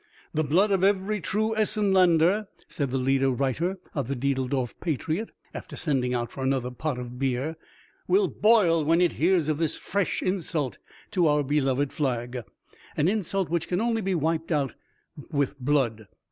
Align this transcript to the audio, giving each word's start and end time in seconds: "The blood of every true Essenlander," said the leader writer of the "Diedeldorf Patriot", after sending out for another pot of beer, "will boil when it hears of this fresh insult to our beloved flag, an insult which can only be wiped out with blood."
"The 0.33 0.43
blood 0.43 0.71
of 0.71 0.83
every 0.83 1.21
true 1.21 1.53
Essenlander," 1.55 2.47
said 2.67 2.89
the 2.89 2.97
leader 2.97 3.29
writer 3.29 3.77
of 3.93 4.07
the 4.07 4.15
"Diedeldorf 4.15 4.73
Patriot", 4.81 5.29
after 5.53 5.75
sending 5.75 6.11
out 6.11 6.31
for 6.31 6.41
another 6.41 6.71
pot 6.71 6.97
of 6.97 7.19
beer, 7.19 7.55
"will 8.07 8.27
boil 8.27 8.83
when 8.83 8.99
it 8.99 9.11
hears 9.11 9.47
of 9.47 9.59
this 9.59 9.77
fresh 9.77 10.23
insult 10.23 10.79
to 11.11 11.27
our 11.27 11.43
beloved 11.43 11.93
flag, 11.93 12.41
an 12.97 13.07
insult 13.07 13.51
which 13.51 13.67
can 13.67 13.79
only 13.79 14.01
be 14.01 14.15
wiped 14.15 14.51
out 14.51 14.73
with 15.31 15.59
blood." 15.59 16.07